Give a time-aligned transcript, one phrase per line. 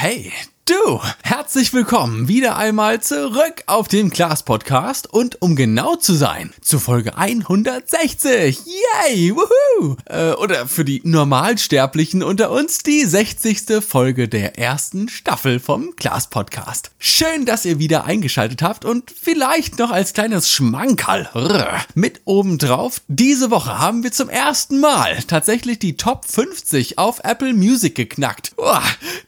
[0.00, 0.32] Hey,
[0.64, 1.00] du!
[1.24, 6.78] Herzlich willkommen wieder einmal zurück auf dem Glas Podcast und um genau zu sein, zu
[6.78, 8.60] Folge 160.
[8.64, 9.34] Yay!
[9.34, 9.67] Woohoo!
[10.06, 13.84] Äh, oder für die Normalsterblichen unter uns die 60.
[13.86, 16.90] Folge der ersten Staffel vom Glas Podcast.
[16.98, 21.28] Schön, dass ihr wieder eingeschaltet habt und vielleicht noch als kleines Schmankerl
[21.94, 23.02] mit obendrauf.
[23.06, 28.52] Diese Woche haben wir zum ersten Mal tatsächlich die Top 50 auf Apple Music geknackt.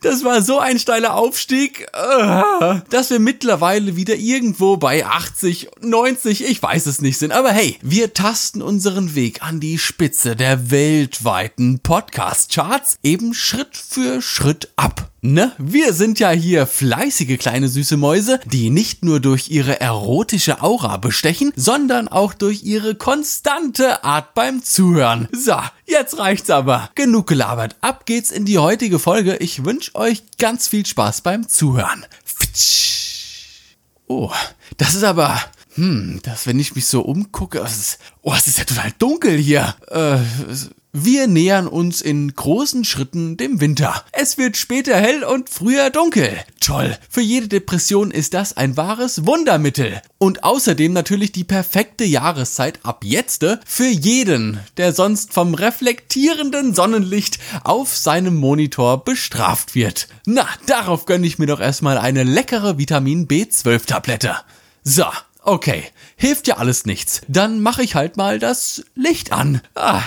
[0.02, 6.62] Das war so ein steiler Aufstieg, dass wir mittlerweile wieder irgendwo bei 80, 90, ich
[6.62, 7.32] weiß es nicht sind.
[7.32, 14.22] Aber hey, wir tasten unseren Weg an die Spitze der weltweiten Podcast-Charts eben Schritt für
[14.22, 15.10] Schritt ab.
[15.20, 15.52] Ne?
[15.58, 20.96] Wir sind ja hier fleißige kleine süße Mäuse, die nicht nur durch ihre erotische Aura
[20.96, 25.28] bestechen, sondern auch durch ihre konstante Art beim Zuhören.
[25.30, 26.88] So, jetzt reicht's aber.
[26.94, 27.76] Genug gelabert.
[27.82, 29.36] Ab geht's in die heutige Folge.
[29.36, 32.06] Ich wünsche euch ganz viel Spaß beim Zuhören.
[34.06, 34.32] Oh,
[34.78, 35.38] das ist aber
[35.74, 39.36] hm, das, wenn ich mich so umgucke, es ist, oh, es ist ja total dunkel
[39.36, 39.74] hier.
[39.88, 40.18] Äh,
[40.92, 44.04] wir nähern uns in großen Schritten dem Winter.
[44.10, 46.36] Es wird später hell und früher dunkel.
[46.58, 46.98] Toll.
[47.08, 50.02] Für jede Depression ist das ein wahres Wundermittel.
[50.18, 57.38] Und außerdem natürlich die perfekte Jahreszeit ab jetzt für jeden, der sonst vom reflektierenden Sonnenlicht
[57.62, 60.08] auf seinem Monitor bestraft wird.
[60.26, 64.34] Na, darauf gönne ich mir doch erstmal eine leckere Vitamin B12 Tablette.
[64.82, 65.04] So,
[65.42, 65.84] okay.
[66.16, 67.22] Hilft ja alles nichts.
[67.28, 69.60] Dann mache ich halt mal das Licht an.
[69.74, 70.02] Ah.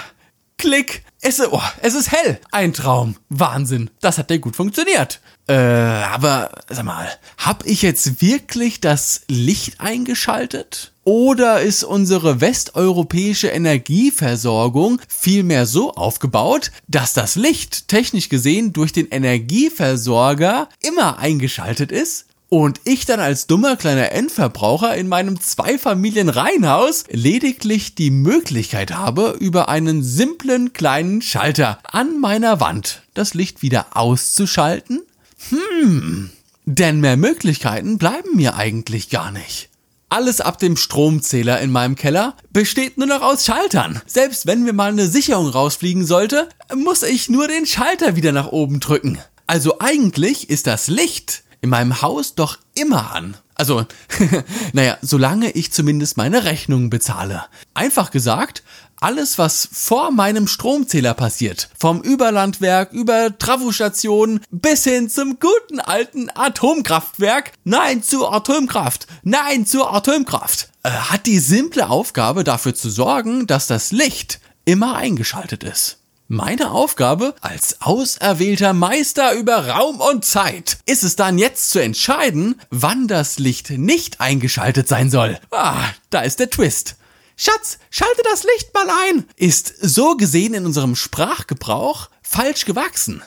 [0.57, 1.03] Klick.
[1.21, 2.39] Es, oh, es ist hell.
[2.51, 3.15] Ein Traum.
[3.29, 3.89] Wahnsinn.
[4.01, 5.19] Das hat ja gut funktioniert.
[5.47, 10.93] Äh, aber sag mal, hab ich jetzt wirklich das Licht eingeschaltet?
[11.05, 19.09] Oder ist unsere westeuropäische Energieversorgung vielmehr so aufgebaut, dass das Licht technisch gesehen durch den
[19.09, 22.27] Energieversorger immer eingeschaltet ist?
[22.53, 29.69] Und ich dann als dummer kleiner Endverbraucher in meinem Zweifamilien-Reihenhaus lediglich die Möglichkeit habe, über
[29.69, 35.01] einen simplen kleinen Schalter an meiner Wand das Licht wieder auszuschalten?
[35.49, 36.29] Hm,
[36.65, 39.69] denn mehr Möglichkeiten bleiben mir eigentlich gar nicht.
[40.09, 43.99] Alles ab dem Stromzähler in meinem Keller besteht nur noch aus Schaltern.
[44.05, 48.49] Selbst wenn mir mal eine Sicherung rausfliegen sollte, muss ich nur den Schalter wieder nach
[48.49, 49.17] oben drücken.
[49.47, 53.37] Also eigentlich ist das Licht in meinem Haus doch immer an.
[53.55, 53.85] Also,
[54.73, 57.45] naja, solange ich zumindest meine Rechnungen bezahle.
[57.73, 58.63] Einfach gesagt,
[58.99, 66.29] alles, was vor meinem Stromzähler passiert, vom Überlandwerk über Trafostationen bis hin zum guten alten
[66.35, 73.47] Atomkraftwerk, nein zur Atomkraft, nein zur Atomkraft, äh, hat die simple Aufgabe dafür zu sorgen,
[73.47, 76.02] dass das Licht immer eingeschaltet ist.
[76.29, 82.59] Meine Aufgabe als auserwählter Meister über Raum und Zeit ist es dann jetzt zu entscheiden,
[82.69, 85.37] wann das Licht nicht eingeschaltet sein soll.
[85.51, 86.95] Ah, da ist der Twist.
[87.35, 93.21] Schatz, schalte das Licht mal ein, ist so gesehen in unserem Sprachgebrauch falsch gewachsen.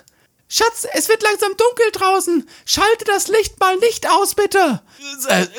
[0.48, 2.48] Schatz, es wird langsam dunkel draußen.
[2.64, 4.80] Schalte das Licht mal nicht aus, bitte.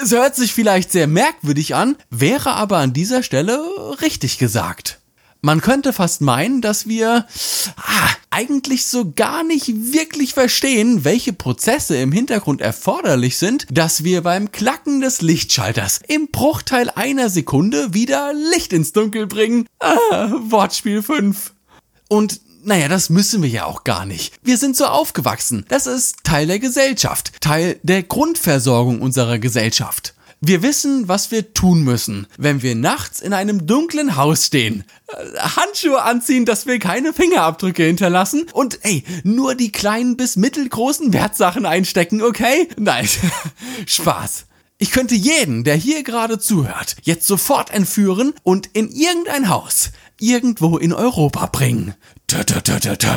[0.02, 3.60] Es hört sich vielleicht sehr merkwürdig an, wäre aber an dieser Stelle
[4.02, 5.00] richtig gesagt.
[5.42, 7.26] Man könnte fast meinen, dass wir
[7.78, 14.22] ah, eigentlich so gar nicht wirklich verstehen, welche Prozesse im Hintergrund erforderlich sind, dass wir
[14.22, 19.68] beim Klacken des Lichtschalters im Bruchteil einer Sekunde wieder Licht ins Dunkel bringen.
[19.80, 21.54] Ah, Wortspiel 5.
[22.10, 24.34] Und naja, das müssen wir ja auch gar nicht.
[24.44, 25.66] Wir sind so aufgewachsen.
[25.70, 30.14] Das ist Teil der Gesellschaft, Teil der Grundversorgung unserer Gesellschaft.
[30.40, 34.84] Wir wissen, was wir tun müssen, wenn wir nachts in einem dunklen Haus stehen.
[35.08, 41.12] Äh, Handschuhe anziehen, dass wir keine Fingerabdrücke hinterlassen und ey, nur die kleinen bis mittelgroßen
[41.12, 42.70] Wertsachen einstecken, okay?
[42.78, 43.10] Nein,
[43.88, 44.46] Spaß.
[44.78, 50.78] Ich könnte jeden, der hier gerade zuhört, jetzt sofort entführen und in irgendein Haus, irgendwo
[50.78, 51.96] in Europa bringen.
[52.28, 53.10] Tö, tö, tö, tö, tö.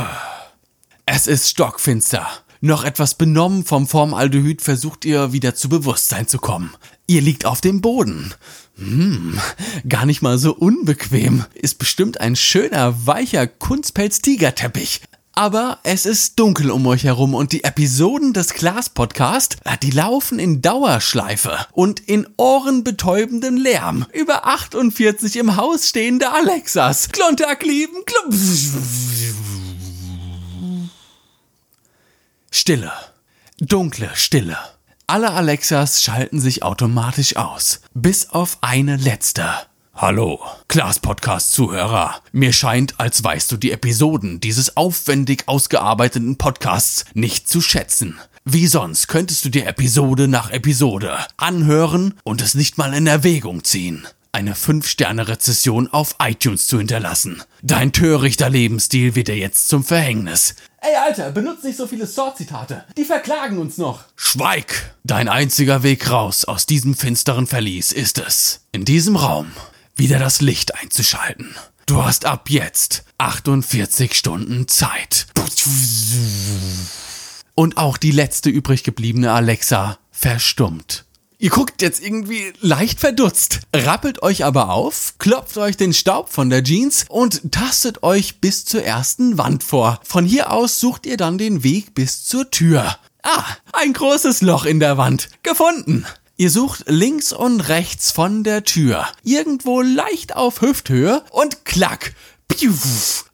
[1.04, 2.26] Es ist stockfinster.
[2.62, 6.72] Noch etwas benommen vom Formaldehyd versucht ihr wieder zu Bewusstsein zu kommen.
[7.10, 8.32] Ihr liegt auf dem Boden.
[8.76, 9.36] Hm,
[9.88, 11.44] gar nicht mal so unbequem.
[11.54, 15.00] Ist bestimmt ein schöner, weicher Kunstpelz-Tigerteppich.
[15.32, 20.38] Aber es ist dunkel um euch herum und die Episoden des Glas-Podcast, äh, die laufen
[20.38, 27.08] in Dauerschleife und in ohrenbetäubendem Lärm über 48 im Haus stehende Alexas.
[27.08, 28.04] Klontag lieben.
[32.52, 32.92] Stille.
[33.58, 34.56] Dunkle Stille.
[35.10, 37.80] Alle Alexas schalten sich automatisch aus.
[37.94, 39.44] Bis auf eine letzte.
[39.92, 42.22] Hallo, Klaas-Podcast-Zuhörer.
[42.30, 48.20] Mir scheint, als weißt du die Episoden dieses aufwendig ausgearbeiteten Podcasts nicht zu schätzen.
[48.44, 53.64] Wie sonst könntest du dir Episode nach Episode anhören und es nicht mal in Erwägung
[53.64, 57.42] ziehen eine 5-Sterne-Rezession auf iTunes zu hinterlassen.
[57.62, 60.54] Dein törichter Lebensstil wird dir jetzt zum Verhängnis.
[60.80, 62.84] Ey, Alter, benutzt nicht so viele Sword-Zitate.
[62.96, 64.04] Die verklagen uns noch.
[64.16, 64.94] Schweig!
[65.04, 69.50] Dein einziger Weg raus aus diesem finsteren Verlies ist es, in diesem Raum
[69.96, 71.54] wieder das Licht einzuschalten.
[71.84, 75.26] Du hast ab jetzt 48 Stunden Zeit.
[77.54, 81.04] Und auch die letzte übrig gebliebene Alexa verstummt.
[81.42, 86.50] Ihr guckt jetzt irgendwie leicht verdutzt, rappelt euch aber auf, klopft euch den Staub von
[86.50, 90.00] der Jeans und tastet euch bis zur ersten Wand vor.
[90.04, 92.94] Von hier aus sucht ihr dann den Weg bis zur Tür.
[93.22, 95.30] Ah, ein großes Loch in der Wand.
[95.42, 96.04] Gefunden.
[96.36, 102.12] Ihr sucht links und rechts von der Tür, irgendwo leicht auf Hüfthöhe und klack.
[102.48, 102.74] Piu.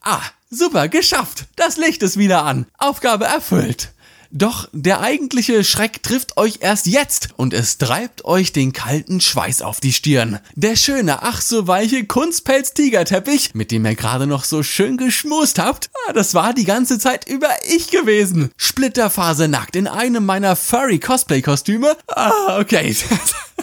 [0.02, 1.46] Ah, super, geschafft.
[1.56, 2.66] Das Licht ist wieder an.
[2.78, 3.90] Aufgabe erfüllt.
[4.36, 9.62] Doch der eigentliche Schreck trifft euch erst jetzt und es treibt euch den kalten Schweiß
[9.62, 10.40] auf die Stirn.
[10.54, 15.88] Der schöne, ach so weiche Kunstpelz-Tigerteppich, mit dem ihr gerade noch so schön geschmust habt,
[16.06, 18.50] ah, das war die ganze Zeit über ich gewesen.
[18.58, 21.96] Splitterfasernackt in einem meiner Furry-Cosplay-Kostüme.
[22.08, 22.94] Ah, okay.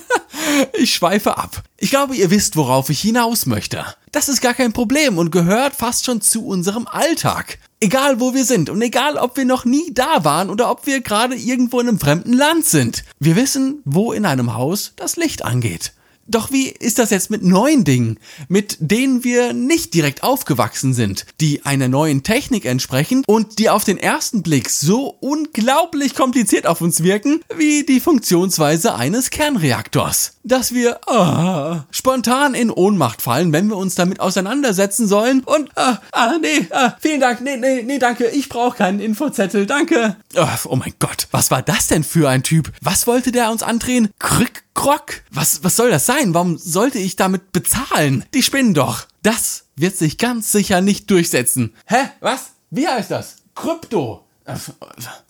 [0.73, 1.61] ich schweife ab.
[1.77, 3.85] Ich glaube, ihr wisst, worauf ich hinaus möchte.
[4.11, 7.59] Das ist gar kein Problem und gehört fast schon zu unserem Alltag.
[7.83, 11.01] Egal wo wir sind und egal ob wir noch nie da waren oder ob wir
[11.01, 13.03] gerade irgendwo in einem fremden Land sind.
[13.19, 15.91] Wir wissen, wo in einem Haus das Licht angeht.
[16.25, 18.17] Doch wie ist das jetzt mit neuen Dingen,
[18.47, 23.83] mit denen wir nicht direkt aufgewachsen sind, die einer neuen Technik entsprechen und die auf
[23.83, 30.37] den ersten Blick so unglaublich kompliziert auf uns wirken, wie die Funktionsweise eines Kernreaktors?
[30.43, 35.99] Dass wir oh, spontan in Ohnmacht fallen, wenn wir uns damit auseinandersetzen sollen und ah,
[36.13, 40.15] ah nee, ah, vielen Dank, nee, nee, nee, danke, ich brauche keinen Infozettel, danke.
[40.35, 42.71] Oh, oh mein Gott, was war das denn für ein Typ?
[42.81, 44.09] Was wollte der uns andrehen?
[44.19, 45.23] Krück Grog.
[45.31, 46.33] Was, was soll das sein?
[46.33, 48.25] Warum sollte ich damit bezahlen?
[48.33, 49.07] Die spinnen doch.
[49.21, 51.73] Das wird sich ganz sicher nicht durchsetzen.
[51.85, 52.09] Hä?
[52.19, 52.51] Was?
[52.69, 53.37] Wie heißt das?
[53.55, 54.25] Krypto.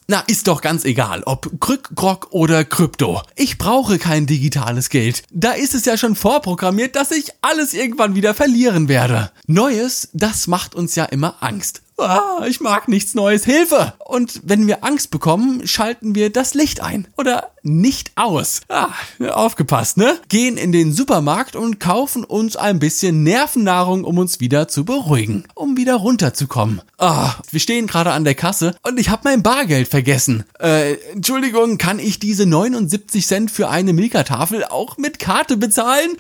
[0.08, 3.22] Na, ist doch ganz egal, ob Krück, Grog oder Krypto.
[3.36, 5.24] Ich brauche kein digitales Geld.
[5.32, 9.32] Da ist es ja schon vorprogrammiert, dass ich alles irgendwann wieder verlieren werde.
[9.46, 11.84] Neues, das macht uns ja immer Angst.
[12.04, 13.46] Ah, ich mag nichts Neues.
[13.46, 13.94] Hilfe!
[14.06, 17.08] Und wenn wir Angst bekommen, schalten wir das Licht ein.
[17.18, 18.62] Oder nicht aus.
[18.68, 18.90] Ah,
[19.30, 20.20] aufgepasst, ne?
[20.28, 25.46] Gehen in den Supermarkt und kaufen uns ein bisschen Nervennahrung, um uns wieder zu beruhigen.
[25.56, 26.82] Um wieder runterzukommen.
[26.98, 30.44] Ah, wir stehen gerade an der Kasse und ich habe mein Bargeld vergessen.
[30.60, 36.18] Äh, Entschuldigung, kann ich diese 79 Cent für eine Milka-Tafel auch mit Karte bezahlen?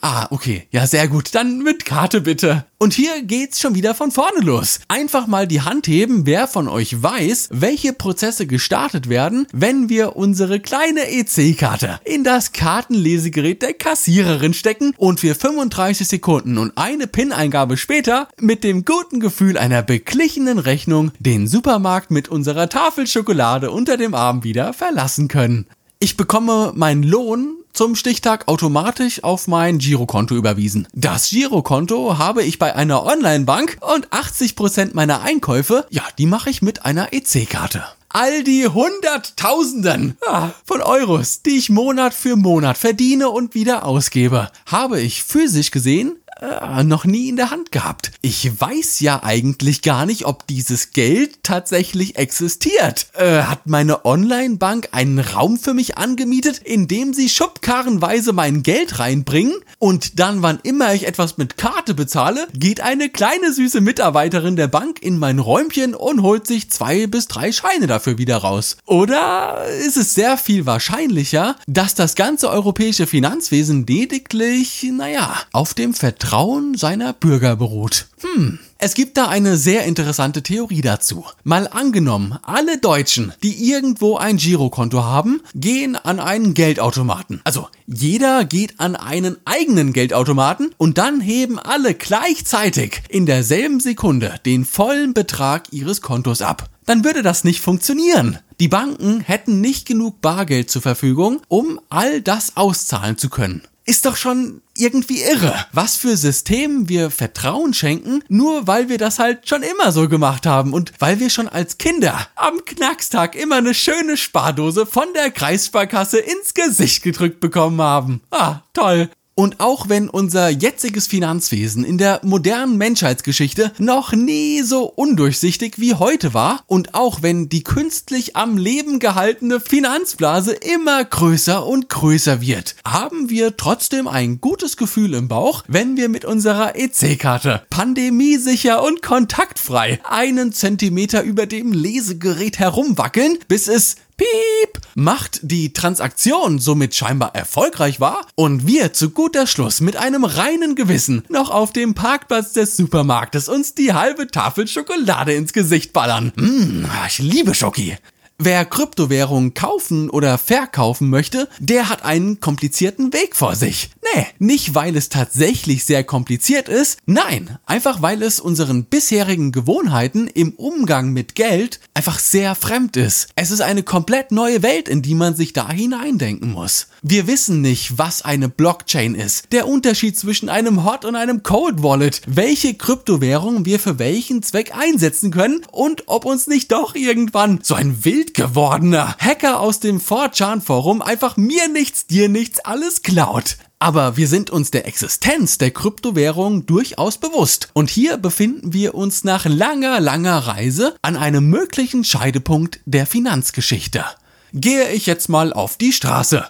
[0.00, 0.66] Ah, okay.
[0.70, 1.34] Ja, sehr gut.
[1.34, 2.64] Dann mit Karte bitte.
[2.78, 4.80] Und hier geht's schon wieder von vorne los.
[4.88, 10.16] Einfach mal die Hand heben, wer von euch weiß, welche Prozesse gestartet werden, wenn wir
[10.16, 17.06] unsere kleine EC-Karte in das Kartenlesegerät der Kassiererin stecken und wir 35 Sekunden und eine
[17.06, 23.70] PIN-Eingabe später mit dem guten Gefühl einer beglichenen Rechnung den Supermarkt mit unserer Tafel Schokolade
[23.70, 25.66] unter dem Arm wieder verlassen können.
[25.98, 30.88] Ich bekomme meinen Lohn zum Stichtag automatisch auf mein Girokonto überwiesen.
[30.92, 36.62] Das Girokonto habe ich bei einer Online-Bank und 80% meiner Einkäufe, ja, die mache ich
[36.62, 40.16] mit einer EC-Karte all die Hunderttausenden
[40.64, 46.16] von Euros, die ich Monat für Monat verdiene und wieder ausgebe, habe ich physisch gesehen
[46.40, 48.12] äh, noch nie in der Hand gehabt.
[48.22, 53.08] Ich weiß ja eigentlich gar nicht, ob dieses Geld tatsächlich existiert.
[53.14, 58.98] Äh, hat meine Online-Bank einen Raum für mich angemietet, in dem sie schubkarrenweise mein Geld
[58.98, 64.56] reinbringen und dann, wann immer ich etwas mit Karte bezahle, geht eine kleine süße Mitarbeiterin
[64.56, 68.78] der Bank in mein Räumchen und holt sich zwei bis drei Scheine dafür wieder raus.
[68.86, 75.94] Oder ist es sehr viel wahrscheinlicher, dass das ganze europäische Finanzwesen lediglich, naja, auf dem
[75.94, 78.06] Vertrauen Vertrauen seiner Bürger beruht.
[78.20, 78.60] Hm.
[78.78, 81.24] Es gibt da eine sehr interessante Theorie dazu.
[81.42, 87.40] Mal angenommen, alle Deutschen, die irgendwo ein Girokonto haben, gehen an einen Geldautomaten.
[87.42, 94.36] Also jeder geht an einen eigenen Geldautomaten und dann heben alle gleichzeitig in derselben Sekunde
[94.46, 96.70] den vollen Betrag ihres Kontos ab.
[96.86, 98.38] Dann würde das nicht funktionieren.
[98.60, 104.06] Die Banken hätten nicht genug Bargeld zur Verfügung, um all das auszahlen zu können ist
[104.06, 109.48] doch schon irgendwie irre, was für Systemen wir Vertrauen schenken, nur weil wir das halt
[109.48, 113.74] schon immer so gemacht haben und weil wir schon als Kinder am Knackstag immer eine
[113.74, 118.20] schöne Spardose von der Kreissparkasse ins Gesicht gedrückt bekommen haben.
[118.30, 119.10] Ah, toll.
[119.40, 125.94] Und auch wenn unser jetziges Finanzwesen in der modernen Menschheitsgeschichte noch nie so undurchsichtig wie
[125.94, 132.42] heute war und auch wenn die künstlich am Leben gehaltene Finanzblase immer größer und größer
[132.42, 138.82] wird, haben wir trotzdem ein gutes Gefühl im Bauch, wenn wir mit unserer EC-Karte pandemiesicher
[138.82, 146.94] und kontaktfrei einen Zentimeter über dem Lesegerät herumwackeln, bis es Piep macht, die Transaktion somit
[146.94, 151.94] scheinbar erfolgreich war und wir zu guter Schluss mit einem reinen Gewissen noch auf dem
[151.94, 156.32] Parkplatz des Supermarktes uns die halbe Tafel Schokolade ins Gesicht ballern.
[156.36, 157.96] Mmh, ich liebe Schoki.
[158.42, 163.90] Wer Kryptowährungen kaufen oder verkaufen möchte, der hat einen komplizierten Weg vor sich.
[164.14, 170.26] Nee, nicht weil es tatsächlich sehr kompliziert ist, nein, einfach weil es unseren bisherigen Gewohnheiten
[170.26, 173.28] im Umgang mit Geld einfach sehr fremd ist.
[173.36, 176.86] Es ist eine komplett neue Welt, in die man sich da hineindenken muss.
[177.02, 181.82] Wir wissen nicht, was eine Blockchain ist, der Unterschied zwischen einem Hot und einem Cold
[181.82, 187.60] Wallet, welche Kryptowährung wir für welchen Zweck einsetzen können und ob uns nicht doch irgendwann
[187.62, 193.02] so ein wild gewordener Hacker aus dem 4chan Forum einfach mir nichts, dir nichts alles
[193.02, 193.56] klaut.
[193.78, 197.70] Aber wir sind uns der Existenz der Kryptowährung durchaus bewusst.
[197.72, 204.04] Und hier befinden wir uns nach langer, langer Reise an einem möglichen Scheidepunkt der Finanzgeschichte
[204.52, 206.44] gehe ich jetzt mal auf die Straße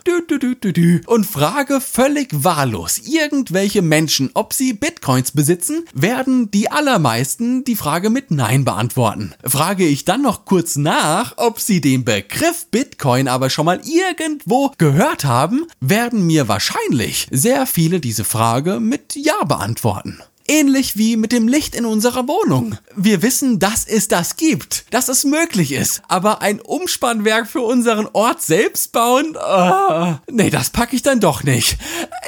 [1.07, 8.11] und frage völlig wahllos irgendwelche Menschen, ob sie Bitcoins besitzen, werden die allermeisten die Frage
[8.11, 9.35] mit Nein beantworten.
[9.45, 14.71] Frage ich dann noch kurz nach, ob sie den Begriff Bitcoin aber schon mal irgendwo
[14.79, 20.21] gehört haben, werden mir wahrscheinlich sehr viele diese Frage mit Ja beantworten.
[20.51, 22.77] Ähnlich wie mit dem Licht in unserer Wohnung.
[22.97, 26.03] Wir wissen, dass es das gibt, dass es möglich ist.
[26.09, 29.37] Aber ein Umspannwerk für unseren Ort selbst bauen?
[29.37, 31.79] Oh, nee, das packe ich dann doch nicht.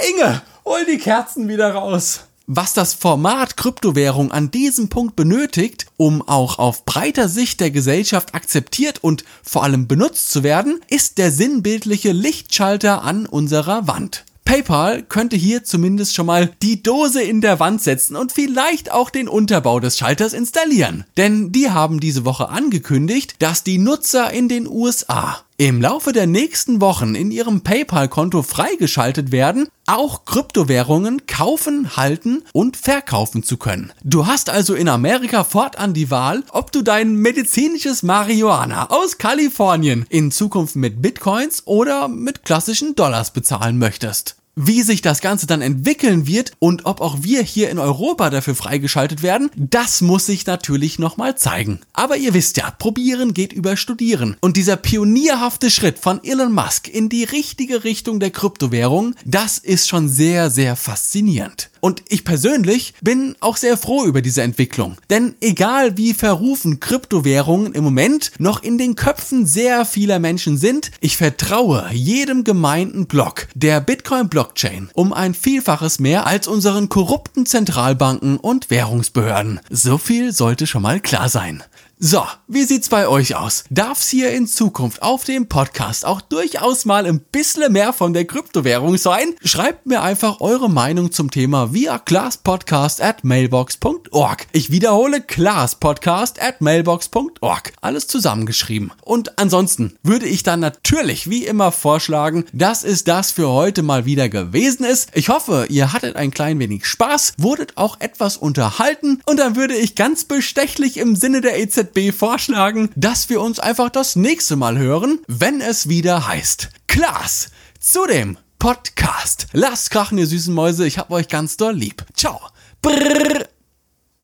[0.08, 2.20] Inge, hol die Kerzen wieder raus.
[2.46, 8.36] Was das Format Kryptowährung an diesem Punkt benötigt, um auch auf breiter Sicht der Gesellschaft
[8.36, 14.24] akzeptiert und vor allem benutzt zu werden, ist der sinnbildliche Lichtschalter an unserer Wand.
[14.44, 19.10] PayPal könnte hier zumindest schon mal die Dose in der Wand setzen und vielleicht auch
[19.10, 21.04] den Unterbau des Schalters installieren.
[21.16, 26.26] Denn die haben diese Woche angekündigt, dass die Nutzer in den USA im Laufe der
[26.26, 33.92] nächsten Wochen in ihrem PayPal-Konto freigeschaltet werden, auch Kryptowährungen kaufen, halten und verkaufen zu können.
[34.02, 40.06] Du hast also in Amerika fortan die Wahl, ob du dein medizinisches Marihuana aus Kalifornien
[40.08, 44.36] in Zukunft mit Bitcoins oder mit klassischen Dollars bezahlen möchtest.
[44.54, 48.54] Wie sich das Ganze dann entwickeln wird und ob auch wir hier in Europa dafür
[48.54, 51.80] freigeschaltet werden, das muss sich natürlich nochmal zeigen.
[51.94, 54.36] Aber ihr wisst ja, probieren geht über studieren.
[54.42, 59.88] Und dieser pionierhafte Schritt von Elon Musk in die richtige Richtung der Kryptowährung, das ist
[59.88, 61.71] schon sehr, sehr faszinierend.
[61.84, 64.96] Und ich persönlich bin auch sehr froh über diese Entwicklung.
[65.10, 70.92] Denn egal wie verrufen Kryptowährungen im Moment noch in den Köpfen sehr vieler Menschen sind,
[71.00, 78.36] ich vertraue jedem gemeinten Block der Bitcoin-Blockchain um ein Vielfaches mehr als unseren korrupten Zentralbanken
[78.36, 79.58] und Währungsbehörden.
[79.68, 81.64] So viel sollte schon mal klar sein.
[82.04, 83.62] So, wie sieht's bei euch aus?
[83.70, 88.24] Darf's hier in Zukunft auf dem Podcast auch durchaus mal ein bisschen mehr von der
[88.24, 89.36] Kryptowährung sein?
[89.44, 94.48] Schreibt mir einfach eure Meinung zum Thema via classpodcast at mailbox.org.
[94.50, 97.72] Ich wiederhole classpodcast at mailbox.org.
[97.80, 98.90] Alles zusammengeschrieben.
[99.04, 104.06] Und ansonsten würde ich dann natürlich wie immer vorschlagen, dass es das für heute mal
[104.06, 105.10] wieder gewesen ist.
[105.14, 109.76] Ich hoffe, ihr hattet ein klein wenig Spaß, wurdet auch etwas unterhalten und dann würde
[109.76, 114.56] ich ganz bestechlich im Sinne der EZB B vorschlagen, dass wir uns einfach das nächste
[114.56, 119.46] Mal hören, wenn es wieder heißt Klaas zu dem Podcast.
[119.52, 122.04] Lasst krachen, ihr süßen Mäuse, ich hab euch ganz doll lieb.
[122.14, 122.40] Ciao.
[122.80, 123.51] Brrr.